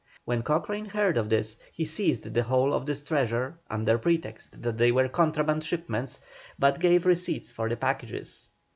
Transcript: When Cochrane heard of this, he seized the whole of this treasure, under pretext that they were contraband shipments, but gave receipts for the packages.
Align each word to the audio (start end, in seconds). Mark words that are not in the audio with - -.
When 0.25 0.41
Cochrane 0.41 0.85
heard 0.87 1.15
of 1.15 1.29
this, 1.29 1.57
he 1.71 1.85
seized 1.85 2.33
the 2.33 2.41
whole 2.41 2.73
of 2.73 2.87
this 2.87 3.03
treasure, 3.03 3.59
under 3.69 3.99
pretext 3.99 4.59
that 4.63 4.79
they 4.79 4.91
were 4.91 5.07
contraband 5.07 5.63
shipments, 5.63 6.21
but 6.57 6.79
gave 6.79 7.05
receipts 7.05 7.51
for 7.51 7.69
the 7.69 7.77
packages. 7.77 8.49